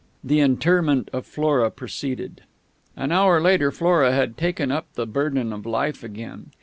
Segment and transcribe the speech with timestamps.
[0.23, 2.41] The interment of Flora proceeded....
[2.97, 6.49] An hour later Flora had taken up the burden of Life again.